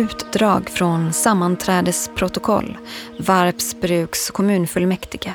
Utdrag 0.00 0.70
från 0.70 1.12
sammanträdesprotokoll, 1.12 2.78
Varpsbruks 3.18 4.30
kommunfullmäktige. 4.30 5.34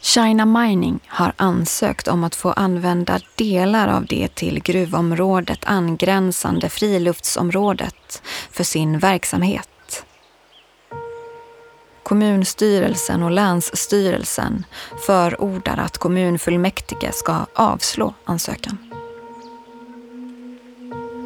China 0.00 0.46
Mining 0.46 1.00
har 1.06 1.32
ansökt 1.36 2.08
om 2.08 2.24
att 2.24 2.34
få 2.34 2.52
använda 2.52 3.20
delar 3.34 3.88
av 3.88 4.06
det 4.06 4.34
till 4.34 4.62
gruvområdet 4.62 5.58
angränsande 5.64 6.68
friluftsområdet 6.68 8.22
för 8.50 8.64
sin 8.64 8.98
verksamhet. 8.98 10.04
Kommunstyrelsen 12.02 13.22
och 13.22 13.30
länsstyrelsen 13.30 14.64
förordar 15.06 15.76
att 15.76 15.98
kommunfullmäktige 15.98 17.12
ska 17.12 17.46
avslå 17.54 18.14
ansökan. 18.24 18.87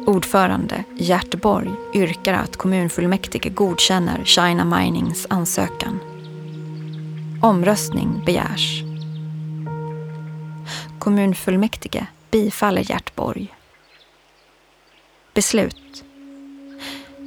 Ordförande 0.05 0.83
Gert 0.97 1.41
Borg 1.41 1.71
yrkar 1.93 2.33
att 2.33 2.57
kommunfullmäktige 2.57 3.49
godkänner 3.49 4.23
China 4.25 4.65
Minings 4.65 5.27
ansökan. 5.29 5.99
Omröstning 7.41 8.21
begärs. 8.25 8.83
Kommunfullmäktige 10.99 12.07
bifaller 12.31 12.81
Gert 12.81 13.15
Borg. 13.15 13.53
Beslut. 15.33 16.03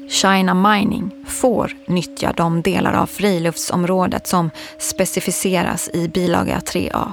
China 0.09 0.55
Mining 0.55 1.25
får 1.27 1.73
nyttja 1.89 2.33
de 2.37 2.63
delar 2.63 2.93
av 2.93 3.07
friluftsområdet 3.07 4.27
som 4.27 4.51
specificeras 4.79 5.91
i 5.93 6.09
bilaga 6.09 6.59
3a. 6.59 7.13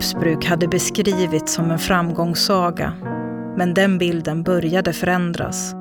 Varpsbruk 0.00 0.44
hade 0.44 0.68
beskrivits 0.68 1.54
som 1.54 1.70
en 1.70 1.78
framgångssaga, 1.78 2.92
men 3.56 3.74
den 3.74 3.98
bilden 3.98 4.42
började 4.42 4.92
förändras. 4.92 5.74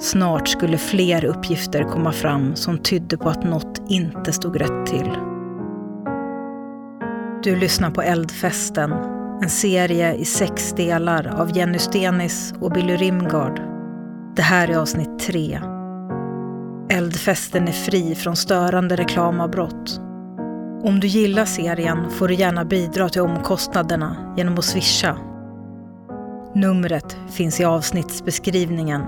Snart 0.00 0.48
skulle 0.48 0.78
fler 0.78 1.24
uppgifter 1.24 1.82
komma 1.82 2.12
fram 2.12 2.56
som 2.56 2.78
tydde 2.78 3.16
på 3.16 3.28
att 3.28 3.44
något 3.44 3.82
inte 3.88 4.32
stod 4.32 4.60
rätt 4.60 4.86
till. 4.86 5.10
Du 7.42 7.56
lyssnar 7.56 7.90
på 7.90 8.02
Eldfesten, 8.02 8.92
en 9.42 9.50
serie 9.50 10.14
i 10.14 10.24
sex 10.24 10.72
delar 10.72 11.40
av 11.40 11.56
Jenny 11.56 11.78
Stenis 11.78 12.54
och 12.60 12.70
Billy 12.70 12.96
Rimgard. 12.96 13.60
Det 14.36 14.42
här 14.42 14.68
är 14.68 14.76
avsnitt 14.76 15.18
tre. 15.18 15.60
Eldfesten 16.88 17.68
är 17.68 17.72
fri 17.72 18.14
från 18.14 18.36
störande 18.36 18.96
reklamavbrott 18.96 20.03
om 20.84 21.00
du 21.00 21.06
gillar 21.06 21.44
serien 21.44 22.10
får 22.10 22.28
du 22.28 22.34
gärna 22.34 22.64
bidra 22.64 23.08
till 23.08 23.22
omkostnaderna 23.22 24.34
genom 24.36 24.54
att 24.54 24.64
swisha. 24.64 25.16
Numret 26.54 27.16
finns 27.32 27.60
i 27.60 27.64
avsnittsbeskrivningen. 27.64 29.02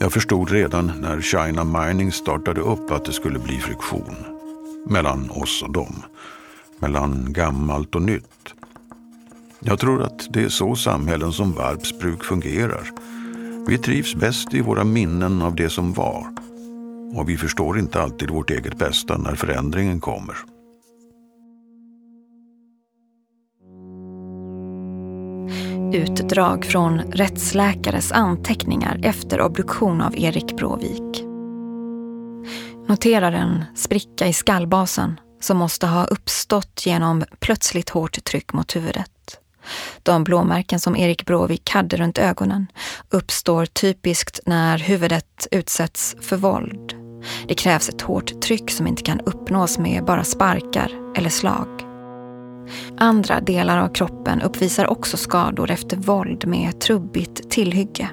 Jag 0.00 0.12
förstod 0.12 0.50
redan 0.50 0.92
när 1.00 1.20
China 1.20 1.64
Mining 1.64 2.12
startade 2.12 2.60
upp 2.60 2.90
att 2.90 3.04
det 3.04 3.12
skulle 3.12 3.38
bli 3.38 3.58
friktion. 3.58 4.16
Mellan 4.86 5.30
oss 5.30 5.62
och 5.62 5.72
dem. 5.72 6.02
Mellan 6.78 7.32
gammalt 7.32 7.94
och 7.94 8.02
nytt. 8.02 8.54
Jag 9.60 9.78
tror 9.78 10.02
att 10.02 10.26
det 10.30 10.42
är 10.42 10.48
så 10.48 10.76
samhällen 10.76 11.32
som 11.32 11.52
Varpsbruk 11.52 12.24
fungerar. 12.24 12.90
Vi 13.66 13.78
trivs 13.78 14.14
bäst 14.14 14.54
i 14.54 14.60
våra 14.60 14.84
minnen 14.84 15.42
av 15.42 15.56
det 15.56 15.70
som 15.70 15.92
var. 15.92 16.26
Och 17.14 17.28
vi 17.28 17.36
förstår 17.36 17.78
inte 17.78 18.02
alltid 18.02 18.30
vårt 18.30 18.50
eget 18.50 18.78
bästa 18.78 19.18
när 19.18 19.34
förändringen 19.34 20.00
kommer. 20.00 20.36
Utdrag 25.92 26.64
från 26.64 26.98
rättsläkares 26.98 28.12
anteckningar 28.12 29.00
efter 29.02 29.40
obduktion 29.40 30.00
av 30.00 30.18
Erik 30.18 30.56
Bråvik. 30.56 31.24
Noterar 32.88 33.32
en 33.32 33.64
spricka 33.74 34.26
i 34.26 34.32
skallbasen 34.32 35.20
som 35.40 35.56
måste 35.56 35.86
ha 35.86 36.04
uppstått 36.04 36.86
genom 36.86 37.24
plötsligt 37.40 37.90
hårt 37.90 38.24
tryck 38.24 38.52
mot 38.52 38.76
huvudet. 38.76 39.11
De 40.02 40.24
blåmärken 40.24 40.80
som 40.80 40.96
Erik 40.96 41.26
Bråvik 41.26 41.70
hade 41.70 41.96
runt 41.96 42.18
ögonen 42.18 42.66
uppstår 43.10 43.66
typiskt 43.66 44.40
när 44.46 44.78
huvudet 44.78 45.46
utsätts 45.50 46.16
för 46.20 46.36
våld. 46.36 46.94
Det 47.48 47.54
krävs 47.54 47.88
ett 47.88 48.02
hårt 48.02 48.42
tryck 48.42 48.70
som 48.70 48.86
inte 48.86 49.02
kan 49.02 49.20
uppnås 49.20 49.78
med 49.78 50.04
bara 50.04 50.24
sparkar 50.24 50.92
eller 51.16 51.30
slag. 51.30 51.68
Andra 52.98 53.40
delar 53.40 53.78
av 53.78 53.88
kroppen 53.88 54.42
uppvisar 54.42 54.86
också 54.86 55.16
skador 55.16 55.70
efter 55.70 55.96
våld 55.96 56.46
med 56.46 56.80
trubbigt 56.80 57.50
tillhygge. 57.50 58.08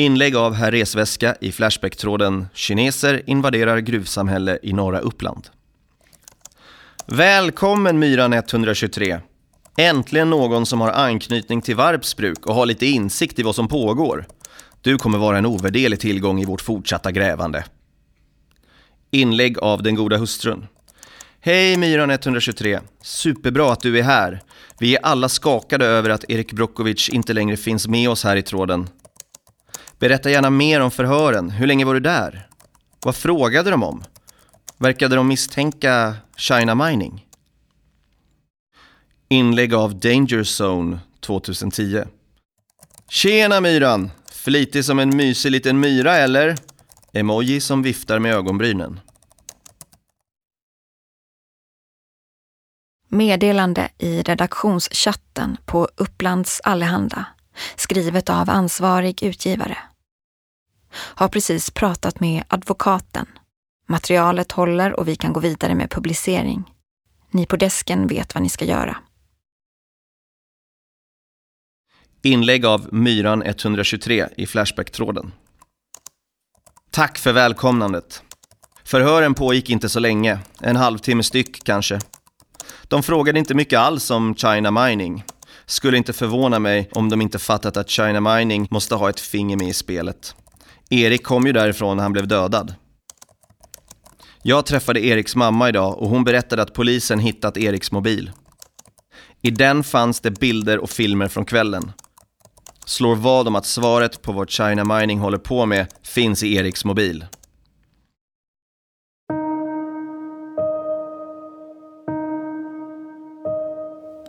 Inlägg 0.00 0.36
av 0.36 0.54
Herr 0.54 0.72
Resväska 0.72 1.34
i 1.40 1.52
Flashback-tråden 1.52 2.46
“Kineser 2.54 3.22
invaderar 3.26 3.78
gruvsamhälle 3.78 4.58
i 4.62 4.72
norra 4.72 4.98
Uppland”. 4.98 5.48
Välkommen 7.06 7.98
Myran 7.98 8.32
123! 8.32 9.20
Äntligen 9.76 10.30
någon 10.30 10.66
som 10.66 10.80
har 10.80 10.90
anknytning 10.90 11.62
till 11.62 11.76
Varpsbruk 11.76 12.46
och 12.46 12.54
har 12.54 12.66
lite 12.66 12.86
insikt 12.86 13.38
i 13.38 13.42
vad 13.42 13.54
som 13.54 13.68
pågår. 13.68 14.26
Du 14.80 14.98
kommer 14.98 15.18
vara 15.18 15.38
en 15.38 15.46
ovärderlig 15.46 16.00
tillgång 16.00 16.40
i 16.40 16.44
vårt 16.44 16.60
fortsatta 16.60 17.12
grävande. 17.12 17.64
Inlägg 19.10 19.58
av 19.58 19.82
den 19.82 19.94
goda 19.94 20.16
hustrun. 20.16 20.66
Hej 21.40 21.76
Myran 21.76 22.10
123! 22.10 22.80
Superbra 23.02 23.72
att 23.72 23.80
du 23.80 23.98
är 23.98 24.02
här. 24.02 24.42
Vi 24.78 24.96
är 24.96 25.04
alla 25.04 25.28
skakade 25.28 25.86
över 25.86 26.10
att 26.10 26.24
Erik 26.28 26.52
Brokovic 26.52 27.08
inte 27.08 27.32
längre 27.32 27.56
finns 27.56 27.88
med 27.88 28.10
oss 28.10 28.24
här 28.24 28.36
i 28.36 28.42
tråden. 28.42 28.88
Berätta 30.00 30.30
gärna 30.30 30.50
mer 30.50 30.80
om 30.80 30.90
förhören. 30.90 31.50
Hur 31.50 31.66
länge 31.66 31.84
var 31.84 31.94
du 31.94 32.00
där? 32.00 32.48
Vad 33.04 33.16
frågade 33.16 33.70
de 33.70 33.82
om? 33.82 34.04
Verkade 34.78 35.16
de 35.16 35.28
misstänka 35.28 36.16
China 36.36 36.74
Mining? 36.74 37.26
Inlägg 39.28 39.74
av 39.74 39.94
Danger 40.00 40.62
Zone 40.62 40.98
2010. 41.20 42.04
Tjena 43.08 43.60
myran! 43.60 44.10
Flitig 44.32 44.84
som 44.84 44.98
en 44.98 45.16
mysig 45.16 45.50
liten 45.50 45.80
myra 45.80 46.16
eller? 46.16 46.56
Emoji 47.12 47.60
som 47.60 47.82
viftar 47.82 48.18
med 48.18 48.34
ögonbrynen. 48.34 49.00
Meddelande 53.08 53.88
i 53.98 54.22
redaktionschatten 54.22 55.56
på 55.66 55.88
Upplands 55.96 56.60
Allehanda 56.64 57.26
skrivet 57.76 58.30
av 58.30 58.50
ansvarig 58.50 59.22
utgivare. 59.22 59.76
Har 60.92 61.28
precis 61.28 61.70
pratat 61.70 62.20
med 62.20 62.44
advokaten. 62.48 63.26
Materialet 63.88 64.52
håller 64.52 65.00
och 65.00 65.08
vi 65.08 65.16
kan 65.16 65.32
gå 65.32 65.40
vidare 65.40 65.74
med 65.74 65.90
publicering. 65.90 66.64
Ni 67.30 67.46
på 67.46 67.56
desken 67.56 68.06
vet 68.06 68.34
vad 68.34 68.42
ni 68.42 68.48
ska 68.48 68.64
göra. 68.64 68.96
Inlägg 72.22 72.66
av 72.66 72.88
Myran 72.94 73.42
123 73.42 74.28
i 74.36 74.46
Flashback-tråden. 74.46 75.32
Tack 76.90 77.18
för 77.18 77.32
välkomnandet. 77.32 78.22
Förhören 78.84 79.34
pågick 79.34 79.70
inte 79.70 79.88
så 79.88 80.00
länge, 80.00 80.38
en 80.60 80.76
halvtimme 80.76 81.22
styck 81.22 81.64
kanske. 81.64 81.98
De 82.88 83.02
frågade 83.02 83.38
inte 83.38 83.54
mycket 83.54 83.78
alls 83.78 84.10
om 84.10 84.34
China 84.34 84.70
Mining. 84.70 85.24
Skulle 85.66 85.96
inte 85.96 86.12
förvåna 86.12 86.58
mig 86.58 86.88
om 86.92 87.08
de 87.08 87.20
inte 87.20 87.38
fattat 87.38 87.76
att 87.76 87.90
China 87.90 88.20
Mining 88.20 88.68
måste 88.70 88.94
ha 88.94 89.10
ett 89.10 89.20
finger 89.20 89.56
med 89.56 89.68
i 89.68 89.72
spelet. 89.72 90.34
Erik 90.90 91.22
kom 91.22 91.46
ju 91.46 91.52
därifrån 91.52 91.96
när 91.96 92.02
han 92.02 92.12
blev 92.12 92.28
dödad. 92.28 92.74
Jag 94.42 94.66
träffade 94.66 95.04
Eriks 95.04 95.36
mamma 95.36 95.68
idag 95.68 95.98
och 95.98 96.08
hon 96.08 96.24
berättade 96.24 96.62
att 96.62 96.72
polisen 96.72 97.18
hittat 97.18 97.56
Eriks 97.56 97.92
mobil. 97.92 98.30
I 99.42 99.50
den 99.50 99.84
fanns 99.84 100.20
det 100.20 100.30
bilder 100.30 100.78
och 100.78 100.90
filmer 100.90 101.28
från 101.28 101.44
kvällen. 101.44 101.92
slår 102.86 103.16
vad 103.16 103.48
om 103.48 103.56
att 103.56 103.66
svaret 103.66 104.22
på 104.22 104.32
vad 104.32 104.50
China 104.50 104.84
Mining 104.84 105.18
håller 105.18 105.38
på 105.38 105.66
med 105.66 105.86
finns 106.02 106.42
i 106.42 106.54
Eriks 106.54 106.84
mobil. 106.84 107.26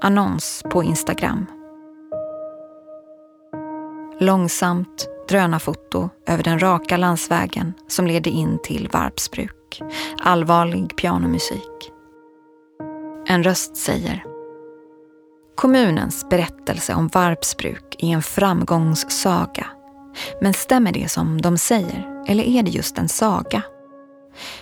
Annons 0.02 0.64
på 0.72 0.84
Instagram. 0.84 1.46
Långsamt 4.20 5.11
drönarfoto 5.32 6.10
över 6.28 6.44
den 6.44 6.60
raka 6.60 6.98
landsvägen 6.98 7.74
som 7.88 8.08
leder 8.08 8.32
in 8.32 8.60
till 8.64 8.90
Varpsbruk. 8.94 9.82
Allvarlig 10.24 10.96
pianomusik. 10.96 11.92
En 13.28 13.44
röst 13.44 13.78
säger 13.78 14.24
Kommunens 15.56 16.30
berättelse 16.30 16.94
om 16.94 17.08
Varpsbruk 17.08 17.96
är 18.00 18.08
en 18.08 18.22
framgångssaga. 18.22 19.68
Men 20.42 20.54
stämmer 20.54 20.92
det 20.92 21.12
som 21.12 21.42
de 21.42 21.58
säger? 21.58 22.24
Eller 22.28 22.44
är 22.44 22.64
det 22.64 22.72
just 22.72 22.98
en 22.98 23.10
saga? 23.10 23.64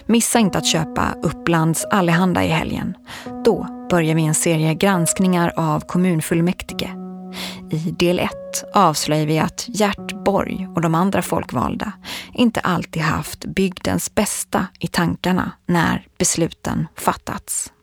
Missa 0.05 0.39
inte 0.39 0.57
att 0.57 0.65
köpa 0.65 1.15
Upplands 1.23 1.85
Allehanda 1.85 2.43
i 2.43 2.47
helgen. 2.47 2.97
Då 3.45 3.67
börjar 3.89 4.15
vi 4.15 4.25
en 4.25 4.35
serie 4.35 4.73
granskningar 4.73 5.53
av 5.55 5.79
kommunfullmäktige. 5.79 6.98
I 7.71 7.77
del 7.77 8.19
1 8.19 8.29
avslöjar 8.73 9.25
vi 9.25 9.39
att 9.39 9.65
Gert 9.67 10.23
Borg 10.25 10.67
och 10.75 10.81
de 10.81 10.95
andra 10.95 11.21
folkvalda 11.21 11.91
inte 12.33 12.59
alltid 12.59 13.01
haft 13.01 13.45
bygdens 13.45 14.15
bästa 14.15 14.67
i 14.79 14.87
tankarna 14.87 15.51
när 15.65 16.07
besluten 16.17 16.87
fattats. 16.95 17.73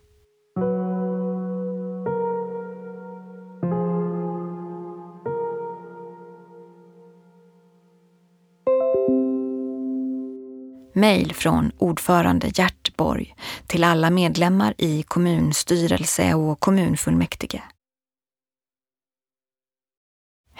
Mejl 10.95 11.35
från 11.35 11.71
ordförande 11.79 12.51
Gert 12.55 12.97
Borg 12.97 13.35
till 13.67 13.85
alla 13.85 14.11
medlemmar 14.11 14.75
i 14.79 15.03
kommunstyrelse 15.03 16.35
och 16.35 16.61
kommunfullmäktige. 16.61 17.63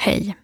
Hej. 0.07 0.37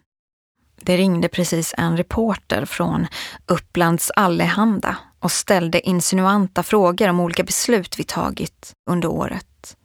Det 0.81 0.97
ringde 0.97 1.27
precis 1.27 1.73
en 1.77 1.97
reporter 1.97 2.65
från 2.65 3.07
Upplands 3.45 4.11
Allehanda 4.15 4.97
och 5.19 5.31
ställde 5.31 5.87
insinuanta 5.87 6.63
frågor 6.63 7.09
om 7.09 7.19
olika 7.19 7.43
beslut 7.43 7.99
vi 7.99 8.03
tagit 8.03 8.73
under 8.89 9.09
året. 9.09 9.77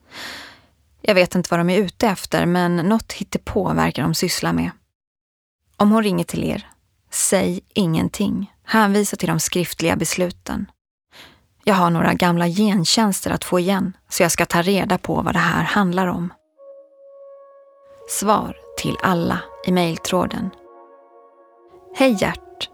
Jag 1.00 1.14
vet 1.14 1.34
inte 1.34 1.48
vad 1.50 1.60
de 1.60 1.70
är 1.70 1.78
ute 1.78 2.08
efter, 2.08 2.46
men 2.46 2.76
något 2.76 3.12
hittepå 3.12 3.72
verkar 3.72 4.02
de 4.02 4.14
syssla 4.14 4.52
med. 4.52 4.70
Om 5.76 5.90
hon 5.90 6.02
ringer 6.02 6.24
till 6.24 6.44
er, 6.44 6.70
säg 7.10 7.60
ingenting. 7.74 8.52
Hänvisa 8.64 9.16
till 9.16 9.28
de 9.28 9.40
skriftliga 9.40 9.96
besluten. 9.96 10.70
Jag 11.64 11.74
har 11.74 11.90
några 11.90 12.14
gamla 12.14 12.48
gentjänster 12.48 13.30
att 13.30 13.44
få 13.44 13.60
igen, 13.60 13.96
så 14.08 14.22
jag 14.22 14.32
ska 14.32 14.46
ta 14.46 14.62
reda 14.62 14.98
på 14.98 15.22
vad 15.22 15.34
det 15.34 15.38
här 15.38 15.64
handlar 15.64 16.06
om. 16.06 16.32
Svar 18.08 18.56
till 18.78 18.96
alla 19.02 19.40
i 19.68 19.72
mejltråden. 19.72 20.50
Hej 21.94 22.16
Gert! 22.20 22.70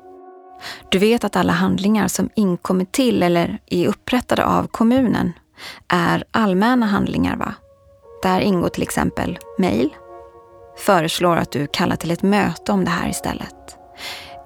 Du 0.89 0.99
vet 0.99 1.25
att 1.25 1.37
alla 1.37 1.53
handlingar 1.53 2.09
som 2.09 2.31
inkommit 2.35 2.93
till 2.93 3.23
eller 3.23 3.59
är 3.67 3.89
upprättade 3.89 4.45
av 4.45 4.67
kommunen 4.67 5.33
är 5.89 6.25
allmänna 6.31 6.87
handlingar, 6.87 7.37
va? 7.37 7.55
Där 8.23 8.41
ingår 8.41 8.69
till 8.69 8.83
exempel 8.83 9.39
mejl. 9.59 9.95
Föreslår 10.79 11.37
att 11.37 11.53
du 11.53 11.67
kallar 11.67 11.97
till 11.97 12.11
ett 12.11 12.23
möte 12.23 12.73
om 12.73 12.85
det 12.85 12.91
här 12.91 13.09
istället. 13.09 13.77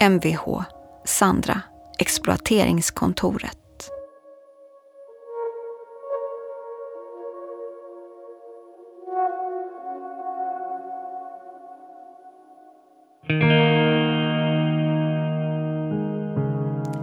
Mvh 0.01 0.63
Sandra, 1.05 1.61
exploateringskontoret. 1.99 3.59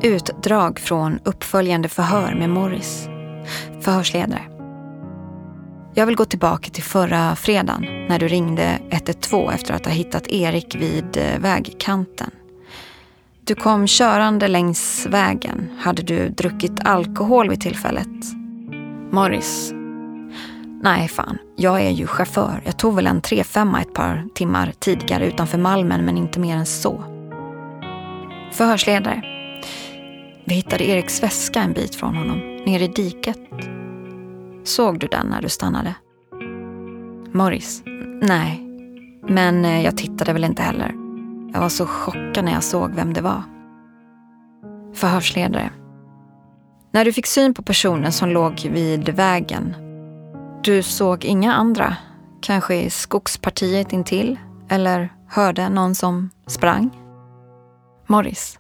Utdrag 0.06 0.80
från 0.80 1.20
uppföljande 1.24 1.90
förhör 1.90 2.36
med 2.36 2.50
Morris. 2.50 3.08
Förhörsledare. 3.82 4.42
Jag 5.94 6.06
vill 6.06 6.16
gå 6.16 6.26
tillbaka 6.26 6.70
till 6.70 6.84
förra 6.84 7.36
fredagen 7.36 7.82
när 8.10 8.20
du 8.20 8.28
ringde 8.28 8.80
112 8.90 9.52
efter 9.54 9.74
att 9.74 9.86
ha 9.86 9.92
hittat 9.92 10.28
Erik 10.28 10.76
vid 10.76 11.18
eh, 11.18 11.40
vägkanten. 11.40 12.32
Du 13.44 13.56
kom 13.56 13.88
körande 13.88 14.48
längs 14.48 15.08
vägen. 15.10 15.70
Hade 15.80 16.02
du 16.02 16.30
druckit 16.30 16.86
alkohol 16.86 17.50
vid 17.50 17.62
tillfället? 17.62 18.34
Morris. 19.12 19.72
Nej, 20.84 21.08
fan. 21.08 21.38
Jag 21.56 21.82
är 21.82 21.92
ju 21.92 22.08
chaufför. 22.08 22.62
Jag 22.66 22.78
tog 22.78 22.96
väl 22.96 23.08
en 23.08 23.22
3-5 23.22 23.82
ett 23.82 23.94
par 23.94 24.26
timmar 24.36 24.74
tidigare 24.80 25.26
utanför 25.26 25.58
Malmen, 25.58 26.06
men 26.06 26.18
inte 26.18 26.40
mer 26.40 26.56
än 26.56 26.66
så. 26.66 27.04
Förhörsledare. 28.52 29.35
Vi 30.48 30.56
hittade 30.56 30.84
Eriks 30.84 31.24
väska 31.24 31.62
en 31.62 31.74
bit 31.74 31.96
från 31.96 32.16
honom, 32.16 32.38
nere 32.66 32.84
i 32.84 32.88
diket. 32.88 33.40
Såg 34.64 35.00
du 35.00 35.08
den 35.08 35.28
när 35.28 35.42
du 35.42 35.50
stannade? 35.50 35.96
Morris. 37.32 37.84
Nej, 38.22 38.62
men 39.28 39.66
eh, 39.66 39.82
jag 39.82 39.98
tittade 39.98 40.34
väl 40.34 40.44
inte 40.44 40.62
heller. 40.64 40.96
Jag 41.54 41.62
var 41.62 41.70
så 41.70 41.86
chockad 41.86 42.46
när 42.46 42.52
jag 42.52 42.64
såg 42.64 42.96
vem 42.96 43.14
det 43.14 43.22
var. 43.22 43.44
Förhörsledare. 44.94 45.70
När 46.92 47.06
du 47.06 47.14
fick 47.14 47.28
syn 47.28 47.54
på 47.54 47.64
personen 47.64 48.12
som 48.12 48.30
låg 48.30 48.70
vid 48.72 49.10
vägen, 49.10 49.76
du 50.64 50.84
såg 50.84 51.26
inga 51.26 51.54
andra? 51.54 51.96
Kanske 52.42 52.76
i 52.76 52.90
skogspartiet 52.90 53.94
intill? 53.94 54.40
Eller 54.70 55.14
hörde 55.28 55.70
någon 55.70 55.96
som 55.96 56.30
sprang? 56.48 56.90
Morris. 58.08 58.60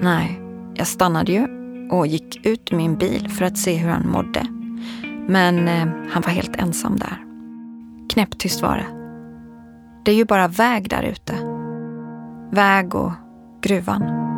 Nej, 0.00 0.41
jag 0.74 0.86
stannade 0.86 1.32
ju 1.32 1.46
och 1.90 2.06
gick 2.06 2.46
ut 2.46 2.72
ur 2.72 2.76
min 2.76 2.98
bil 2.98 3.28
för 3.30 3.44
att 3.44 3.58
se 3.58 3.76
hur 3.76 3.88
han 3.88 4.08
mådde. 4.08 4.46
Men 5.28 5.68
eh, 5.68 5.88
han 6.10 6.22
var 6.22 6.30
helt 6.30 6.56
ensam 6.56 6.96
där. 6.96 7.18
Knäpptyst 8.08 8.62
var 8.62 8.76
det. 8.76 8.86
Det 10.04 10.10
är 10.10 10.16
ju 10.16 10.24
bara 10.24 10.48
väg 10.48 10.90
där 10.90 11.02
ute 11.02 11.52
väg 12.52 12.94
och 12.94 13.12
gruvan. 13.60 14.31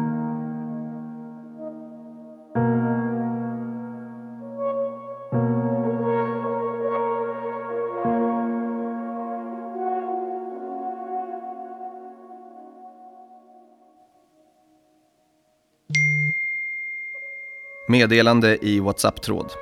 Meddelande 17.95 18.67
i 18.67 18.81
WhatsApp-tråd. 18.81 19.53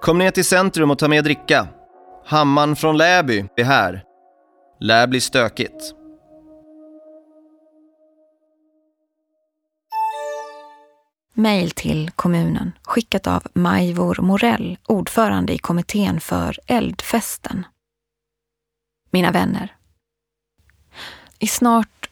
Kom 0.00 0.18
ner 0.18 0.30
till 0.30 0.44
centrum 0.44 0.90
och 0.90 0.98
ta 0.98 1.08
med 1.08 1.24
dricka. 1.24 1.68
Hamman 2.24 2.76
från 2.76 2.96
Läby 2.96 3.44
är 3.56 3.64
här. 3.64 4.04
Lär 4.80 5.06
bli 5.06 5.20
stökigt. 5.20 5.94
Mejl 11.34 11.70
till 11.70 12.10
kommunen 12.10 12.72
skickat 12.82 13.26
av 13.26 13.42
Majvor 13.54 14.18
Morell, 14.20 14.78
ordförande 14.86 15.52
i 15.52 15.58
kommittén 15.58 16.20
för 16.20 16.58
eldfesten. 16.66 17.66
Mina 19.10 19.30
vänner. 19.30 19.76
I 21.38 21.46
snart 21.46 22.09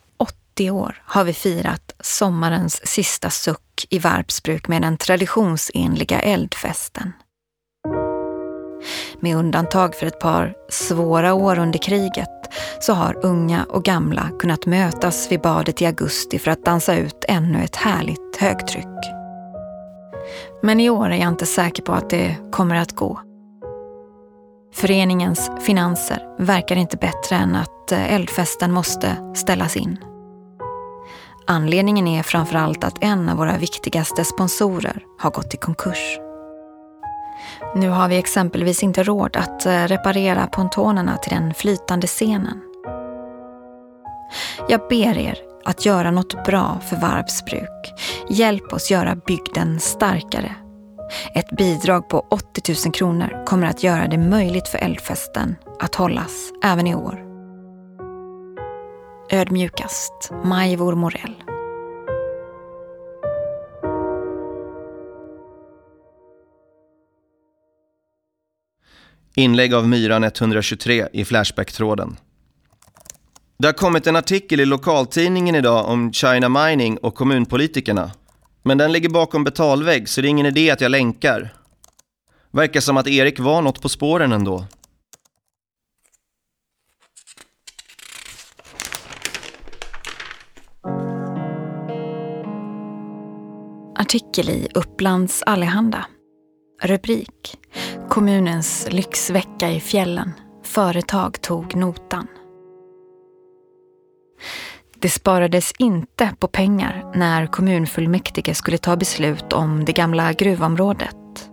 80 0.59 0.71
år 0.71 1.03
har 1.05 1.25
vi 1.25 1.33
firat 1.33 1.95
sommarens 2.01 2.87
sista 2.87 3.31
suck 3.31 3.87
i 3.91 3.99
Varpsbruk 3.99 4.69
med 4.69 4.83
den 4.83 4.97
traditionsenliga 4.97 6.21
eldfesten. 6.21 7.13
Med 9.21 9.37
undantag 9.37 9.95
för 9.95 10.07
ett 10.07 10.21
par 10.21 10.55
svåra 10.69 11.35
år 11.35 11.59
under 11.59 11.79
kriget 11.79 12.29
så 12.81 12.93
har 12.93 13.27
unga 13.27 13.65
och 13.65 13.85
gamla 13.85 14.31
kunnat 14.39 14.67
mötas 14.67 15.33
vid 15.33 15.41
badet 15.41 15.83
i 15.83 15.87
augusti 15.87 16.39
för 16.39 16.51
att 16.51 16.65
dansa 16.65 16.97
ut 16.97 17.25
ännu 17.29 17.65
ett 17.65 17.77
härligt 17.77 18.37
högtryck. 18.39 19.05
Men 20.63 20.81
i 20.81 20.91
år 20.91 21.11
är 21.11 21.17
jag 21.17 21.29
inte 21.29 21.47
säker 21.47 21.83
på 21.83 21.93
att 21.93 22.11
det 22.11 22.37
kommer 22.53 22.77
att 22.77 22.97
gå. 22.97 23.21
Föreningens 24.75 25.51
finanser 25.61 26.37
verkar 26.39 26.77
inte 26.77 26.97
bättre 26.97 27.37
än 27.37 27.55
att 27.55 27.93
eh, 27.93 28.15
eldfesten 28.15 28.73
måste 28.73 29.35
ställas 29.35 29.77
in. 29.77 29.99
Anledningen 31.51 32.09
är 32.09 32.23
framförallt 32.23 32.85
att 32.85 33.05
en 33.05 33.29
av 33.29 33.37
våra 33.37 33.59
viktigaste 33.59 34.25
sponsorer 34.25 35.03
har 35.19 35.31
gått 35.31 35.55
i 35.55 35.57
konkurs. 35.57 36.19
Nu 37.75 37.89
har 37.89 38.09
vi 38.09 38.17
exempelvis 38.17 38.83
inte 38.83 39.03
råd 39.03 39.37
att 39.37 39.67
eh, 39.67 39.85
reparera 39.85 40.47
pontonerna 40.47 41.17
till 41.17 41.33
den 41.33 41.55
flytande 41.55 42.07
scenen. 42.07 42.61
Jag 44.69 44.81
ber 44.89 45.19
er 45.19 45.39
att 45.65 45.87
göra 45.87 46.11
något 46.11 46.45
bra 46.45 46.81
för 46.89 46.97
Varvsbruk. 46.97 47.93
Hjälp 48.31 48.73
oss 48.73 48.91
göra 48.91 49.17
bygden 49.27 49.81
starkare. 49.81 50.55
Ett 51.35 51.51
bidrag 51.57 52.09
på 52.09 52.27
80 52.31 52.75
000 52.87 52.95
kronor 52.95 53.47
kommer 53.47 53.67
att 53.67 53.83
göra 53.83 54.09
det 54.09 54.19
möjligt 54.19 54.69
för 54.69 54.79
eldfesten 54.79 55.57
att 55.81 55.95
hållas 55.95 56.53
även 56.65 56.87
i 56.87 56.95
år. 56.95 57.28
Ödmjukast, 59.31 60.31
Majvor 60.45 60.95
Morell. 60.95 61.35
Inlägg 69.35 69.75
av 69.75 69.89
Myran 69.89 70.25
123 70.25 71.09
i 71.13 71.25
Flashback-tråden. 71.25 72.17
Det 73.59 73.69
har 73.69 73.73
kommit 73.73 74.07
en 74.07 74.17
artikel 74.17 74.61
i 74.61 74.65
lokaltidningen 74.65 75.55
idag 75.55 75.89
om 75.89 76.13
China 76.13 76.49
Mining 76.49 76.99
och 76.99 77.15
kommunpolitikerna. 77.15 78.11
Men 78.63 78.79
den 78.79 78.93
ligger 78.93 79.09
bakom 79.09 79.45
betalvägg 79.45 80.09
så 80.09 80.21
det 80.21 80.29
är 80.29 80.31
ingen 80.31 80.47
idé 80.47 80.71
att 80.71 80.81
jag 80.81 80.91
länkar. 80.91 81.55
Verkar 82.51 82.81
som 82.81 82.97
att 82.97 83.09
Erik 83.09 83.41
var 83.41 83.63
något 83.63 83.83
på 83.83 83.89
spåren 83.89 84.33
ändå. 84.33 84.67
Artikel 93.99 94.51
i 94.51 94.69
Upplands 94.75 95.43
Allehanda. 95.47 96.05
Rubrik 96.83 97.59
Kommunens 98.09 98.89
lyxvecka 98.91 99.71
i 99.71 99.81
fjällen. 99.81 100.33
Företag 100.65 101.41
tog 101.41 101.77
notan. 101.77 102.27
Det 104.99 105.09
sparades 105.09 105.73
inte 105.79 106.31
på 106.39 106.49
pengar 106.49 107.13
när 107.15 107.47
kommunfullmäktige 107.47 108.55
skulle 108.55 108.79
ta 108.79 108.97
beslut 108.97 109.53
om 109.53 109.85
det 109.85 109.93
gamla 109.93 110.33
gruvområdet. 110.33 111.51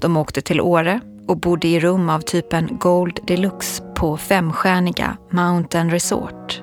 De 0.00 0.16
åkte 0.16 0.40
till 0.40 0.60
Åre 0.60 1.00
och 1.28 1.40
bodde 1.40 1.68
i 1.68 1.80
rum 1.80 2.08
av 2.08 2.20
typen 2.20 2.78
Gold 2.80 3.18
Deluxe 3.26 3.82
på 3.96 4.16
femstjärniga 4.16 5.16
Mountain 5.30 5.90
Resort. 5.90 6.62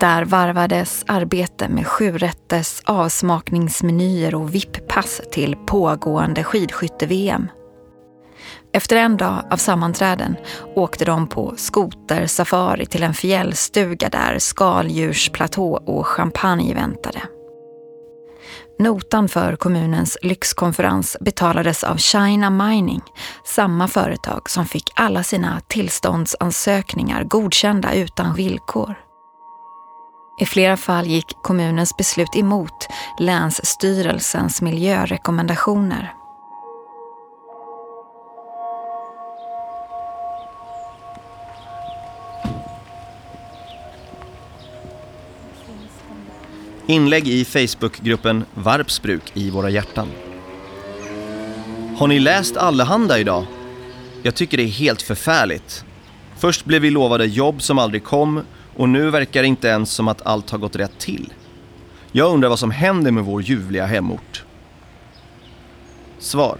Där 0.00 0.24
varvades 0.24 1.04
arbete 1.06 1.68
med 1.68 1.86
sjurätters 1.86 2.82
avsmakningsmenyer 2.84 4.34
och 4.34 4.54
VIP-pass 4.54 5.20
till 5.32 5.56
pågående 5.66 6.44
skidskytte-VM. 6.44 7.50
Efter 8.72 8.96
en 8.96 9.16
dag 9.16 9.44
av 9.50 9.56
sammanträden 9.56 10.36
åkte 10.76 11.04
de 11.04 11.26
på 11.26 11.54
skotersafari 11.56 12.86
till 12.86 13.02
en 13.02 13.14
fjällstuga 13.14 14.08
där 14.08 14.38
skaldjursplatå 14.38 15.76
och 15.86 16.06
champagne 16.06 16.74
väntade. 16.74 17.22
Notan 18.78 19.28
för 19.28 19.56
kommunens 19.56 20.18
lyxkonferens 20.22 21.16
betalades 21.20 21.84
av 21.84 21.96
China 21.96 22.50
Mining, 22.50 23.02
samma 23.44 23.88
företag 23.88 24.50
som 24.50 24.66
fick 24.66 24.92
alla 24.94 25.22
sina 25.22 25.60
tillståndsansökningar 25.68 27.24
godkända 27.24 27.94
utan 27.94 28.34
villkor. 28.34 29.09
I 30.40 30.46
flera 30.46 30.76
fall 30.76 31.06
gick 31.06 31.36
kommunens 31.42 31.96
beslut 31.96 32.36
emot 32.36 32.88
Länsstyrelsens 33.18 34.62
miljörekommendationer. 34.62 36.12
Inlägg 46.86 47.28
i 47.28 47.44
Facebookgruppen 47.44 48.44
Varpsbruk 48.54 49.22
i 49.34 49.50
våra 49.50 49.70
hjärtan. 49.70 50.08
Har 51.96 52.08
ni 52.08 52.18
läst 52.18 52.56
Allehanda 52.56 53.18
idag? 53.18 53.46
Jag 54.22 54.34
tycker 54.34 54.56
det 54.56 54.62
är 54.62 54.68
helt 54.68 55.02
förfärligt. 55.02 55.84
Först 56.38 56.64
blev 56.64 56.82
vi 56.82 56.90
lovade 56.90 57.26
jobb 57.26 57.62
som 57.62 57.78
aldrig 57.78 58.04
kom 58.04 58.42
och 58.76 58.88
nu 58.88 59.10
verkar 59.10 59.42
det 59.42 59.48
inte 59.48 59.68
ens 59.68 59.90
som 59.92 60.08
att 60.08 60.26
allt 60.26 60.50
har 60.50 60.58
gått 60.58 60.76
rätt 60.76 60.98
till. 60.98 61.32
Jag 62.12 62.32
undrar 62.32 62.48
vad 62.48 62.58
som 62.58 62.70
händer 62.70 63.10
med 63.10 63.24
vår 63.24 63.42
ljuvliga 63.42 63.86
hemort. 63.86 64.44
Svar. 66.18 66.58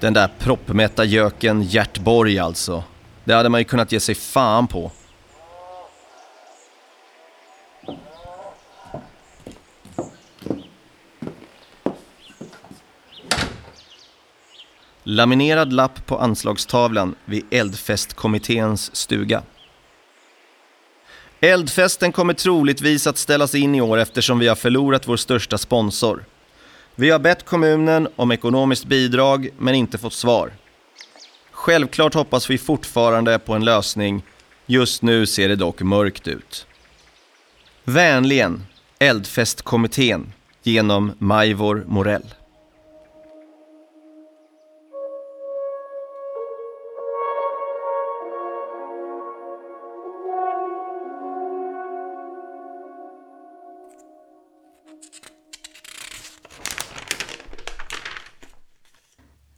Den 0.00 0.12
där 0.12 0.30
proppmätta 0.38 1.04
göken 1.04 1.62
Gert 1.62 1.98
Borg 1.98 2.38
alltså. 2.38 2.84
Det 3.24 3.34
hade 3.34 3.48
man 3.48 3.60
ju 3.60 3.64
kunnat 3.64 3.92
ge 3.92 4.00
sig 4.00 4.14
fan 4.14 4.66
på. 4.66 4.92
Laminerad 15.04 15.72
lapp 15.72 16.06
på 16.06 16.18
anslagstavlan 16.18 17.14
vid 17.24 17.44
Eldfestkommitténs 17.50 18.96
stuga. 18.96 19.42
Eldfesten 21.44 22.12
kommer 22.12 22.34
troligtvis 22.34 23.06
att 23.06 23.18
ställas 23.18 23.54
in 23.54 23.74
i 23.74 23.80
år 23.80 23.98
eftersom 23.98 24.38
vi 24.38 24.48
har 24.48 24.54
förlorat 24.54 25.08
vår 25.08 25.16
största 25.16 25.58
sponsor. 25.58 26.24
Vi 26.94 27.10
har 27.10 27.18
bett 27.18 27.44
kommunen 27.44 28.08
om 28.16 28.32
ekonomiskt 28.32 28.84
bidrag 28.84 29.48
men 29.58 29.74
inte 29.74 29.98
fått 29.98 30.12
svar. 30.12 30.52
Självklart 31.50 32.14
hoppas 32.14 32.50
vi 32.50 32.58
fortfarande 32.58 33.38
på 33.38 33.54
en 33.54 33.64
lösning. 33.64 34.22
Just 34.66 35.02
nu 35.02 35.26
ser 35.26 35.48
det 35.48 35.56
dock 35.56 35.82
mörkt 35.82 36.28
ut. 36.28 36.66
Vänligen, 37.84 38.66
Eldfestkommittén 38.98 40.32
genom 40.62 41.12
Majvor 41.18 41.84
Morell. 41.86 42.34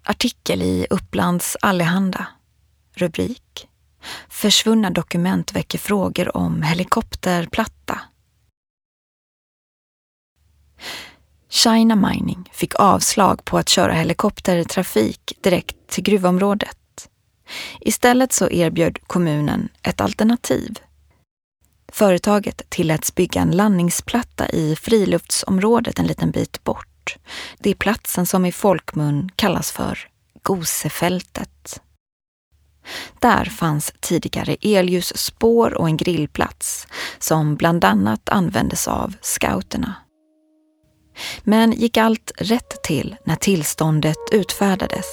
Artikel 0.07 0.63
i 0.63 0.87
Upplands 0.91 1.57
Allehanda. 1.61 2.27
Rubrik 2.95 3.69
Försvunna 4.29 4.91
dokument 4.91 5.53
väcker 5.53 5.79
frågor 5.79 6.37
om 6.37 6.63
helikopterplatta. 6.63 8.01
China 11.49 11.97
Mining 11.97 12.51
fick 12.53 12.75
avslag 12.75 13.45
på 13.45 13.59
att 13.59 13.69
köra 13.69 13.93
helikoptertrafik 13.93 15.39
direkt 15.41 15.77
till 15.87 16.05
gruvområdet. 16.05 17.09
Istället 17.81 18.33
så 18.33 18.51
erbjöd 18.51 18.99
kommunen 19.07 19.69
ett 19.83 20.01
alternativ. 20.01 20.79
Företaget 21.93 22.63
tilläts 22.69 23.15
bygga 23.15 23.41
en 23.41 23.51
landningsplatta 23.51 24.49
i 24.49 24.77
friluftsområdet 24.77 25.99
en 25.99 26.07
liten 26.07 26.31
bit 26.31 26.65
bort. 26.65 26.94
Det 27.59 27.71
är 27.71 27.75
platsen 27.75 28.27
som 28.27 28.45
i 28.45 28.53
folkmun 28.53 29.31
kallas 29.37 29.73
för 29.73 29.99
Gosefältet. 30.43 31.81
Där 33.19 33.45
fanns 33.45 33.93
tidigare 34.01 34.57
elljusspår 34.61 35.75
och 35.75 35.87
en 35.87 35.97
grillplats 35.97 36.87
som 37.19 37.57
bland 37.57 37.85
annat 37.85 38.29
användes 38.29 38.89
av 38.89 39.15
scouterna. 39.21 39.95
Men 41.43 41.73
gick 41.73 41.97
allt 41.97 42.33
rätt 42.37 42.83
till 42.83 43.17
när 43.25 43.37
tillståndet 43.37 44.19
utfärdades? 44.33 45.07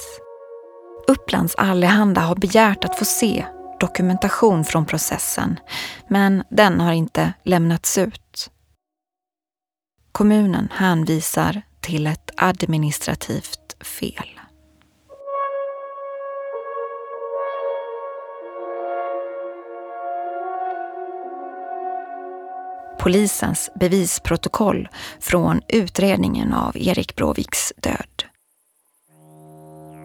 Upplands 1.06 1.54
Allehanda 1.54 2.20
har 2.20 2.36
begärt 2.36 2.84
att 2.84 2.98
få 2.98 3.04
se 3.04 3.44
dokumentation 3.80 4.64
från 4.64 4.86
processen, 4.86 5.60
men 6.08 6.44
den 6.50 6.80
har 6.80 6.92
inte 6.92 7.32
lämnats 7.42 7.98
ut. 7.98 8.50
Kommunen 10.12 10.68
hänvisar 10.72 11.62
till 11.82 12.06
ett 12.06 12.30
administrativt 12.36 13.76
fel. 13.80 14.40
Polisens 22.98 23.70
bevisprotokoll 23.80 24.88
från 25.20 25.60
utredningen 25.68 26.52
av 26.52 26.76
Erik 26.76 27.16
Bråviks 27.16 27.72
död. 27.76 28.24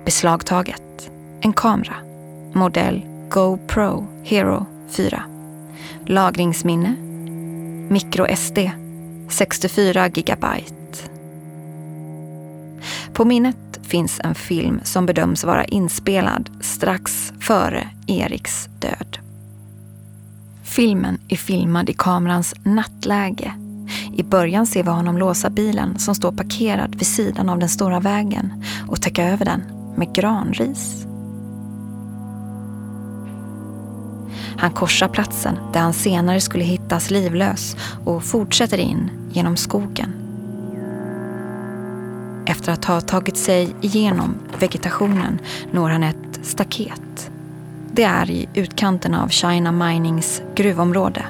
Beslagtaget. 0.05 1.11
En 1.41 1.53
kamera. 1.53 1.95
Modell 2.53 3.01
GoPro 3.29 4.07
Hero 4.23 4.65
4. 4.89 5.23
Lagringsminne. 6.05 6.95
MicroSD 7.89 8.57
64 9.29 10.07
gigabyte. 10.07 10.76
På 13.17 13.25
minnet 13.25 13.79
finns 13.81 14.21
en 14.23 14.35
film 14.35 14.79
som 14.83 15.05
bedöms 15.05 15.43
vara 15.43 15.65
inspelad 15.65 16.49
strax 16.61 17.33
före 17.39 17.87
Eriks 18.07 18.69
död. 18.79 19.17
Filmen 20.63 21.19
är 21.27 21.35
filmad 21.35 21.89
i 21.89 21.93
kamerans 21.93 22.55
nattläge. 22.63 23.53
I 24.13 24.23
början 24.23 24.67
ser 24.67 24.83
vi 24.83 24.89
honom 24.89 25.17
låsa 25.17 25.49
bilen 25.49 25.99
som 25.99 26.15
står 26.15 26.31
parkerad 26.31 26.95
vid 26.95 27.07
sidan 27.07 27.49
av 27.49 27.59
den 27.59 27.69
stora 27.69 27.99
vägen 27.99 28.63
och 28.87 29.01
täcka 29.01 29.23
över 29.23 29.45
den 29.45 29.63
med 29.95 30.15
granris. 30.15 31.05
Han 34.57 34.71
korsar 34.71 35.07
platsen 35.07 35.55
där 35.73 35.79
han 35.79 35.93
senare 35.93 36.41
skulle 36.41 36.63
hittas 36.63 37.11
livlös 37.11 37.75
och 38.05 38.23
fortsätter 38.23 38.77
in 38.77 39.09
genom 39.31 39.57
skogen. 39.57 40.26
Efter 42.67 42.73
att 42.73 42.85
ha 42.85 43.01
tagit 43.01 43.37
sig 43.37 43.75
igenom 43.81 44.35
vegetationen 44.59 45.39
når 45.71 45.89
han 45.89 46.03
ett 46.03 46.39
staket. 46.43 47.31
Det 47.91 48.03
är 48.03 48.29
i 48.29 48.49
utkanten 48.53 49.13
av 49.13 49.29
China 49.29 49.71
Minings 49.71 50.41
gruvområde. 50.55 51.25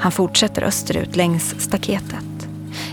Han 0.00 0.12
fortsätter 0.12 0.62
österut 0.62 1.16
längs 1.16 1.54
staketet. 1.58 2.48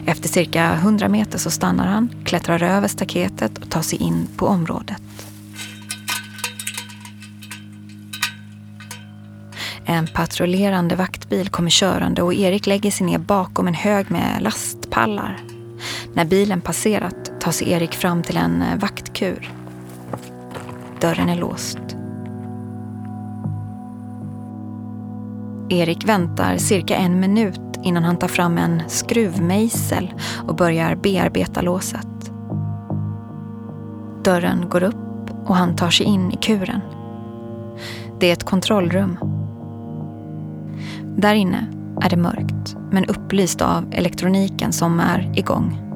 Efter 0.05 0.29
cirka 0.29 0.73
100 0.73 1.09
meter 1.09 1.37
så 1.37 1.51
stannar 1.51 1.87
han, 1.87 2.09
klättrar 2.25 2.63
över 2.63 2.87
staketet 2.87 3.57
och 3.57 3.69
tar 3.69 3.81
sig 3.81 4.01
in 4.01 4.27
på 4.37 4.47
området. 4.47 5.01
En 9.85 10.07
patrullerande 10.07 10.95
vaktbil 10.95 11.49
kommer 11.49 11.69
körande 11.69 12.21
och 12.21 12.33
Erik 12.33 12.67
lägger 12.67 12.91
sig 12.91 13.05
ner 13.05 13.17
bakom 13.17 13.67
en 13.67 13.73
hög 13.73 14.11
med 14.11 14.41
lastpallar. 14.41 15.48
När 16.13 16.25
bilen 16.25 16.61
passerat 16.61 17.41
tar 17.41 17.51
sig 17.51 17.71
Erik 17.71 17.93
fram 17.93 18.23
till 18.23 18.37
en 18.37 18.61
eh, 18.61 18.77
vaktkur. 18.77 19.51
Dörren 21.01 21.29
är 21.29 21.35
låst. 21.35 21.79
Erik 25.69 26.07
väntar 26.07 26.57
cirka 26.57 26.95
en 26.95 27.19
minut 27.19 27.61
innan 27.83 28.03
han 28.03 28.17
tar 28.17 28.27
fram 28.27 28.57
en 28.57 28.81
skruvmejsel 28.87 30.13
och 30.47 30.55
börjar 30.55 30.95
bearbeta 30.95 31.61
låset. 31.61 32.31
Dörren 34.23 34.69
går 34.69 34.83
upp 34.83 35.29
och 35.45 35.55
han 35.55 35.75
tar 35.75 35.89
sig 35.89 36.05
in 36.05 36.31
i 36.31 36.37
kuren. 36.37 36.81
Det 38.19 38.29
är 38.29 38.33
ett 38.33 38.43
kontrollrum 38.43 39.17
där 41.19 41.33
inne 41.33 41.65
är 42.01 42.09
det 42.09 42.17
mörkt, 42.17 42.75
men 42.91 43.05
upplyst 43.05 43.61
av 43.61 43.85
elektroniken 43.91 44.73
som 44.73 44.99
är 44.99 45.31
igång. 45.35 45.88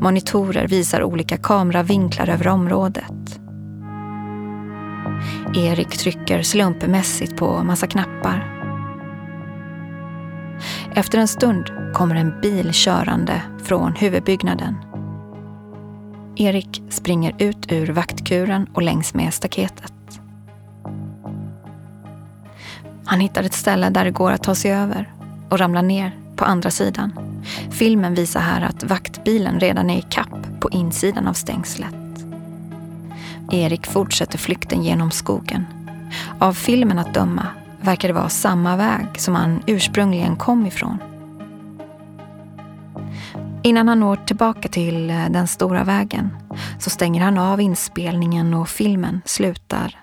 Monitorer 0.00 0.68
visar 0.68 1.02
olika 1.02 1.36
kameravinklar 1.36 2.28
över 2.28 2.48
området. 2.48 3.40
Erik 5.54 5.98
trycker 5.98 6.42
slumpmässigt 6.42 7.36
på 7.36 7.64
massa 7.64 7.86
knappar. 7.86 8.56
Efter 10.94 11.18
en 11.18 11.28
stund 11.28 11.64
kommer 11.94 12.14
en 12.14 12.40
bil 12.40 12.70
körande 12.72 13.42
från 13.62 13.92
huvudbyggnaden. 13.92 14.76
Erik 16.36 16.82
springer 16.88 17.34
ut 17.38 17.72
ur 17.72 17.86
vaktkuren 17.86 18.66
och 18.74 18.82
längs 18.82 19.14
med 19.14 19.34
staketet. 19.34 19.92
Han 23.04 23.20
hittar 23.20 23.42
ett 23.42 23.54
ställe 23.54 23.90
där 23.90 24.04
det 24.04 24.10
går 24.10 24.32
att 24.32 24.42
ta 24.42 24.54
sig 24.54 24.72
över 24.72 25.12
och 25.48 25.58
ramlar 25.58 25.82
ner 25.82 26.16
på 26.36 26.44
andra 26.44 26.70
sidan. 26.70 27.29
Filmen 27.80 28.14
visar 28.14 28.40
här 28.40 28.60
att 28.60 28.82
vaktbilen 28.82 29.60
redan 29.60 29.90
är 29.90 29.98
i 29.98 30.04
kapp 30.10 30.60
på 30.60 30.70
insidan 30.70 31.26
av 31.28 31.32
stängslet. 31.32 31.94
Erik 33.52 33.86
fortsätter 33.86 34.38
flykten 34.38 34.82
genom 34.82 35.10
skogen. 35.10 35.66
Av 36.38 36.52
filmen 36.52 36.98
att 36.98 37.14
döma 37.14 37.46
verkar 37.80 38.08
det 38.08 38.14
vara 38.14 38.28
samma 38.28 38.76
väg 38.76 39.06
som 39.16 39.34
han 39.34 39.62
ursprungligen 39.66 40.36
kom 40.36 40.66
ifrån. 40.66 40.98
Innan 43.62 43.88
han 43.88 44.00
når 44.00 44.16
tillbaka 44.16 44.68
till 44.68 45.10
eh, 45.10 45.30
den 45.30 45.46
stora 45.46 45.84
vägen 45.84 46.36
så 46.78 46.90
stänger 46.90 47.22
han 47.22 47.38
av 47.38 47.60
inspelningen 47.60 48.54
och 48.54 48.68
filmen 48.68 49.20
slutar 49.24 50.00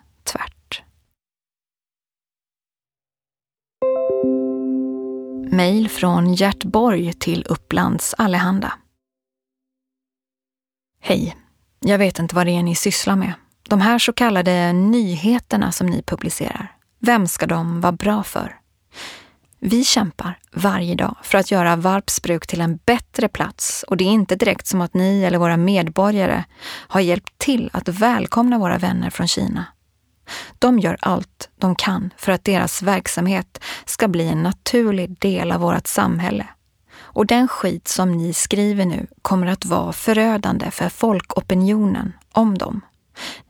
Mejl 5.52 5.90
från 5.90 6.34
Gert 6.34 6.64
Borg 6.64 7.14
till 7.14 7.46
Upplands 7.50 8.16
Allehanda. 8.18 8.74
Hej. 11.02 11.36
Jag 11.80 11.98
vet 11.98 12.20
inte 12.20 12.36
vad 12.36 12.48
det 12.48 12.52
är 12.52 12.64
ni 12.64 12.76
sysslar 12.76 13.16
med. 13.16 13.34
De 13.70 13.82
här 13.82 14.00
så 14.00 14.14
kallade 14.14 14.74
nyheterna 14.74 15.72
som 15.72 15.88
ni 15.88 16.04
publicerar. 16.04 16.76
Vem 17.00 17.28
ska 17.28 17.46
de 17.46 17.82
vara 17.82 17.92
bra 17.92 18.24
för? 18.24 18.60
Vi 19.60 19.84
kämpar 19.84 20.40
varje 20.52 20.96
dag 20.96 21.16
för 21.24 21.38
att 21.38 21.52
göra 21.52 21.76
Varpsbruk 21.76 22.48
till 22.48 22.62
en 22.62 22.80
bättre 22.86 23.28
plats 23.28 23.86
och 23.88 23.98
det 23.98 24.04
är 24.04 24.12
inte 24.12 24.36
direkt 24.36 24.68
som 24.68 24.82
att 24.82 24.94
ni 24.94 25.24
eller 25.24 25.38
våra 25.38 25.58
medborgare 25.58 26.44
har 26.88 27.00
hjälpt 27.02 27.38
till 27.38 27.70
att 27.74 27.90
välkomna 27.90 28.58
våra 28.58 28.78
vänner 28.78 29.10
från 29.10 29.28
Kina. 29.28 29.66
De 30.60 30.80
gör 30.80 30.98
allt 31.00 31.50
de 31.58 31.76
kan 31.76 32.14
för 32.18 32.32
att 32.32 32.44
deras 32.44 32.82
verksamhet 32.82 33.64
ska 33.86 34.08
bli 34.08 34.28
en 34.28 34.44
naturlig 34.44 35.20
del 35.20 35.52
av 35.52 35.62
vårt 35.62 35.88
samhälle. 35.88 36.48
Och 37.00 37.26
den 37.26 37.48
skit 37.48 37.88
som 37.88 38.12
ni 38.12 38.34
skriver 38.34 38.86
nu 38.86 39.08
kommer 39.22 39.48
att 39.48 39.66
vara 39.66 39.94
förödande 39.94 40.72
för 40.72 40.90
folkopinionen 40.90 42.14
om 42.32 42.58
dem. 42.58 42.82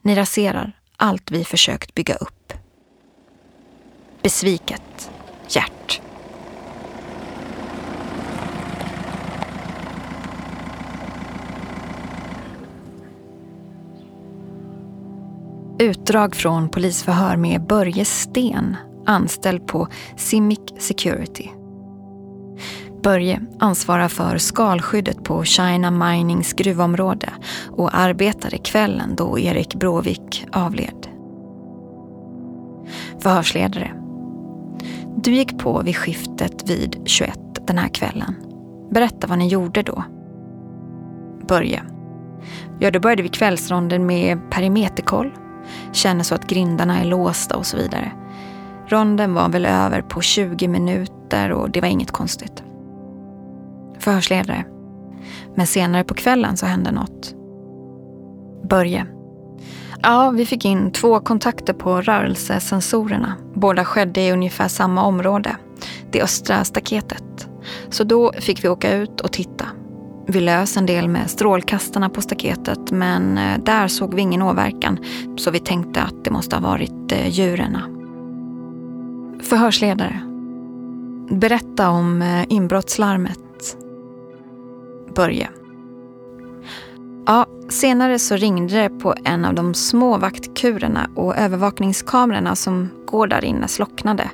Ni 0.02 0.16
raserar 0.16 0.80
allt 0.98 1.32
vi 1.32 1.44
försökt 1.44 1.94
bygga 1.94 2.16
upp. 2.16 2.54
Besviket. 4.22 4.82
Utdrag 15.88 16.36
från 16.36 16.70
polisförhör 16.70 17.38
med 17.38 17.62
Börje 17.68 18.06
Sten, 18.06 18.76
anställd 19.06 19.68
på 19.68 19.88
Simic 20.16 20.60
Security. 20.80 21.50
Börje 23.04 23.42
ansvarar 23.60 24.08
för 24.08 24.38
skalskyddet 24.38 25.24
på 25.24 25.44
China 25.44 25.92
Minings 25.92 26.54
gruvområde 26.54 27.30
och 27.72 27.98
arbetade 27.98 28.58
kvällen 28.58 29.16
då 29.16 29.40
Erik 29.40 29.76
Bråvik 29.76 30.46
avled. 30.52 31.08
Förhörsledare. 33.20 33.92
Du 35.16 35.34
gick 35.34 35.60
på 35.60 35.82
vid 35.82 35.96
skiftet 35.96 36.70
vid 36.70 37.02
21 37.06 37.40
den 37.68 37.78
här 37.78 37.90
kvällen. 37.90 38.36
Berätta 38.92 39.28
vad 39.28 39.38
ni 39.38 39.48
gjorde 39.48 39.84
då. 39.84 40.04
Börje. 41.48 41.84
Ja, 42.80 42.92
då 42.92 43.00
började 43.00 43.24
vi 43.24 43.30
kvällsronden 43.30 44.06
med 44.06 44.52
perimeterkoll 44.52 45.32
känner 45.92 46.24
så 46.24 46.36
att 46.36 46.48
grindarna 46.48 47.00
är 47.00 47.06
låsta 47.06 47.58
och 47.58 47.66
så 47.66 47.78
vidare. 47.78 48.12
Ronden 48.88 49.34
var 49.34 49.50
väl 49.50 49.66
över 49.66 50.02
på 50.02 50.22
20 50.22 50.68
minuter 50.68 51.52
och 51.52 51.72
det 51.72 51.82
var 51.82 51.88
inget 51.88 52.12
konstigt. 52.12 52.64
Förhörsledare. 54.00 54.66
Men 55.56 55.68
senare 55.68 56.04
på 56.04 56.14
kvällen 56.14 56.58
så 56.58 56.66
hände 56.66 56.92
något. 56.92 57.36
Börje. 58.70 59.06
Ja, 60.02 60.30
vi 60.30 60.46
fick 60.46 60.66
in 60.66 60.92
två 60.92 61.20
kontakter 61.20 61.74
på 61.74 62.02
rörelsesensorerna. 62.02 63.34
Båda 63.54 63.86
skedde 63.86 64.22
i 64.22 64.32
ungefär 64.32 64.68
samma 64.68 65.04
område, 65.04 65.58
det 66.12 66.22
östra 66.22 66.64
staketet. 66.64 67.50
Så 67.90 68.04
då 68.04 68.32
fick 68.40 68.64
vi 68.64 68.70
åka 68.70 68.96
ut 68.96 69.22
och 69.22 69.32
titta. 69.32 69.66
Vi 70.30 70.42
lös 70.42 70.78
en 70.78 70.86
del 70.86 71.10
med 71.10 71.30
strålkastarna 71.30 72.10
på 72.10 72.22
staketet 72.22 72.92
men 72.92 73.38
eh, 73.38 73.60
där 73.60 73.88
såg 73.88 74.14
vi 74.14 74.22
ingen 74.22 74.42
åverkan 74.42 75.00
så 75.38 75.52
vi 75.52 75.60
tänkte 75.60 76.02
att 76.02 76.24
det 76.24 76.32
måste 76.32 76.56
ha 76.56 76.70
varit 76.70 77.12
eh, 77.12 77.28
djuren. 77.28 77.78
Förhörsledare. 79.42 80.22
Berätta 81.30 81.90
om 81.90 82.22
eh, 82.22 82.46
inbrottslarmet. 82.50 83.78
Börje. 85.16 85.50
Ja, 87.26 87.46
senare 87.70 88.20
så 88.20 88.36
ringde 88.36 88.82
det 88.82 88.90
på 88.90 89.16
en 89.24 89.46
av 89.46 89.54
de 89.54 89.74
små 89.74 90.18
vaktkurerna 90.18 91.10
och 91.16 91.38
övervakningskamerorna 91.38 92.56
som 92.56 92.90
går 93.06 93.28
där 93.28 93.46
inne 93.46 93.68
slocknade. 93.68 94.30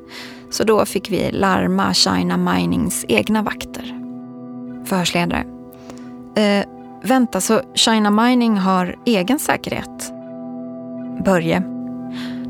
Så 0.49 0.63
då 0.63 0.85
fick 0.85 1.11
vi 1.11 1.31
larma 1.31 1.93
China 1.93 2.37
Minings 2.37 3.05
egna 3.07 3.41
vakter. 3.41 3.99
Förhörsledare. 4.85 5.62
Eh, 6.35 6.65
vänta, 7.03 7.41
så 7.41 7.61
China 7.73 8.09
Mining 8.09 8.57
har 8.57 8.95
egen 9.05 9.39
säkerhet? 9.39 10.13
Börje. 11.25 11.63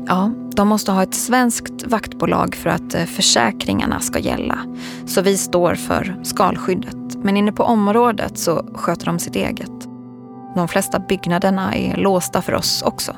Ja, 0.06 0.30
de 0.54 0.68
måste 0.68 0.92
ha 0.92 1.02
ett 1.02 1.14
svenskt 1.14 1.86
vaktbolag 1.86 2.54
för 2.54 2.70
att 2.70 2.94
eh, 2.94 3.04
försäkringarna 3.04 4.00
ska 4.00 4.18
gälla. 4.18 4.58
Så 5.06 5.22
vi 5.22 5.36
står 5.36 5.74
för 5.74 6.20
skalskyddet. 6.22 7.16
Men 7.22 7.36
inne 7.36 7.52
på 7.52 7.62
området 7.62 8.38
så 8.38 8.66
sköter 8.74 9.06
de 9.06 9.18
sitt 9.18 9.36
eget. 9.36 9.88
De 10.54 10.68
flesta 10.68 10.98
byggnaderna 10.98 11.74
är 11.74 11.96
låsta 11.96 12.42
för 12.42 12.54
oss 12.54 12.82
också. 12.82 13.16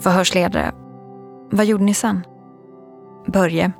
Förhörsledare. 0.00 0.72
Vad 1.50 1.66
gjorde 1.66 1.84
ni 1.84 1.94
sen? 1.94 2.26
Börje. 3.26 3.72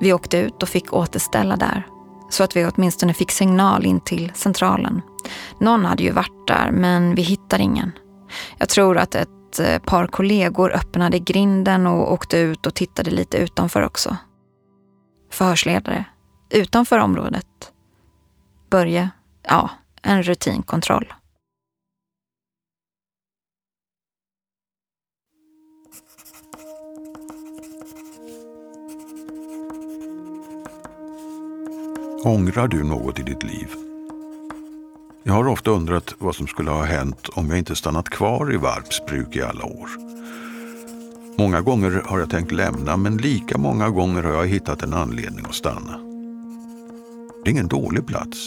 Vi 0.00 0.12
åkte 0.12 0.38
ut 0.38 0.62
och 0.62 0.68
fick 0.68 0.92
återställa 0.92 1.56
där. 1.56 1.86
Så 2.30 2.44
att 2.44 2.56
vi 2.56 2.66
åtminstone 2.66 3.14
fick 3.14 3.30
signal 3.30 3.86
in 3.86 4.00
till 4.00 4.32
centralen. 4.34 5.02
Någon 5.60 5.84
hade 5.84 6.02
ju 6.02 6.10
varit 6.10 6.46
där, 6.46 6.70
men 6.70 7.14
vi 7.14 7.22
hittade 7.22 7.62
ingen. 7.62 7.92
Jag 8.58 8.68
tror 8.68 8.98
att 8.98 9.14
ett 9.14 9.58
eh, 9.60 9.78
par 9.78 10.06
kollegor 10.06 10.72
öppnade 10.72 11.18
grinden 11.18 11.86
och 11.86 12.12
åkte 12.12 12.38
ut 12.38 12.66
och 12.66 12.74
tittade 12.74 13.10
lite 13.10 13.36
utanför 13.36 13.82
också. 13.82 14.16
Förhörsledare. 15.32 16.04
Utanför 16.50 16.98
området. 16.98 17.46
Börje. 18.70 19.10
Ja, 19.48 19.70
en 20.02 20.22
rutinkontroll. 20.22 21.12
Ångrar 32.24 32.68
du 32.68 32.84
något 32.84 33.18
i 33.18 33.22
ditt 33.22 33.42
liv? 33.42 33.68
Jag 35.22 35.32
har 35.32 35.48
ofta 35.48 35.70
undrat 35.70 36.14
vad 36.18 36.34
som 36.34 36.46
skulle 36.46 36.70
ha 36.70 36.84
hänt 36.84 37.28
om 37.28 37.48
jag 37.48 37.58
inte 37.58 37.76
stannat 37.76 38.08
kvar 38.08 38.54
i 38.54 38.56
Varpsbruk 38.56 39.36
i 39.36 39.42
alla 39.42 39.64
år. 39.64 39.88
Många 41.38 41.60
gånger 41.60 42.02
har 42.06 42.18
jag 42.18 42.30
tänkt 42.30 42.52
lämna, 42.52 42.96
men 42.96 43.16
lika 43.16 43.58
många 43.58 43.90
gånger 43.90 44.22
har 44.22 44.32
jag 44.32 44.46
hittat 44.46 44.82
en 44.82 44.94
anledning 44.94 45.44
att 45.44 45.54
stanna. 45.54 45.98
Det 47.44 47.50
är 47.50 47.52
ingen 47.52 47.68
dålig 47.68 48.06
plats. 48.06 48.38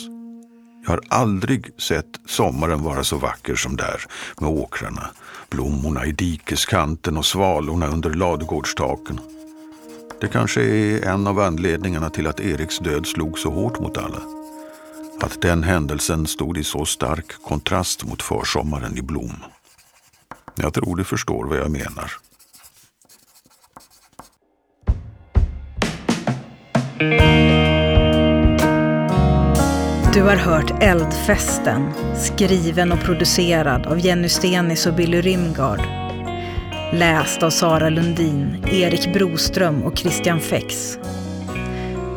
Jag 0.84 0.90
har 0.92 1.02
aldrig 1.08 1.82
sett 1.82 2.20
sommaren 2.26 2.84
vara 2.84 3.04
så 3.04 3.18
vacker 3.18 3.56
som 3.56 3.76
där 3.76 4.02
med 4.40 4.50
åkrarna, 4.50 5.10
blommorna 5.50 6.06
i 6.06 6.12
dikeskanten 6.12 7.18
och 7.18 7.26
svalorna 7.26 7.88
under 7.88 8.10
ladugårdstaken. 8.10 9.20
Det 10.24 10.30
kanske 10.30 10.62
är 10.62 11.06
en 11.06 11.28
av 11.28 11.40
anledningarna 11.40 12.10
till 12.10 12.28
att 12.28 12.40
Eriks 12.40 12.80
död 12.80 13.08
slog 13.08 13.40
så 13.40 13.52
hårt 13.52 13.80
mot 13.80 13.98
alla. 13.98 14.22
Att 15.22 15.42
den 15.42 15.64
händelsen 15.64 16.28
stod 16.28 16.58
i 16.58 16.64
så 16.64 16.86
stark 16.86 17.26
kontrast 17.44 18.04
mot 18.04 18.22
försommaren 18.22 18.98
i 18.98 19.02
blom. 19.02 19.34
Jag 20.56 20.74
tror 20.74 20.96
du 20.96 21.04
förstår 21.04 21.46
vad 21.46 21.58
jag 21.58 21.72
menar. 21.72 22.12
Du 30.14 30.22
har 30.22 30.36
hört 30.36 30.84
Eldfesten, 30.84 31.90
skriven 32.16 32.92
och 32.92 33.00
producerad 33.00 33.88
av 33.88 34.00
Jenny 34.00 34.30
Stenis 34.30 34.86
och 34.86 34.94
Billy 34.94 35.22
Rimgard. 35.22 36.03
Läst 36.96 37.44
av 37.44 37.50
Sara 37.50 37.90
Lundin, 37.90 38.66
Erik 38.72 39.14
Broström 39.14 39.84
och 39.84 39.98
Christian 39.98 40.40
Fex. 40.40 40.98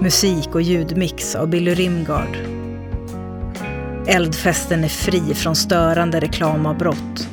Musik 0.00 0.54
och 0.54 0.62
ljudmix 0.62 1.34
av 1.34 1.48
Billy 1.48 1.74
Rimgard. 1.74 2.36
Eldfesten 4.06 4.84
är 4.84 4.88
fri 4.88 5.34
från 5.34 5.56
störande 5.56 6.20
reklamavbrott. 6.20 7.28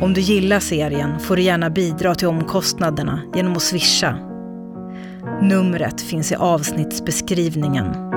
Om 0.00 0.12
du 0.14 0.20
gillar 0.20 0.60
serien 0.60 1.20
får 1.20 1.36
du 1.36 1.42
gärna 1.42 1.70
bidra 1.70 2.14
till 2.14 2.28
omkostnaderna 2.28 3.20
genom 3.34 3.52
att 3.52 3.62
swisha. 3.62 4.18
Numret 5.42 6.00
finns 6.00 6.32
i 6.32 6.34
avsnittsbeskrivningen. 6.34 8.09